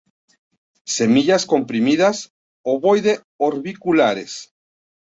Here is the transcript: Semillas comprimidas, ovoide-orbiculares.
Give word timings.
Semillas 0.93 1.45
comprimidas, 1.51 2.23
ovoide-orbiculares. 2.75 4.35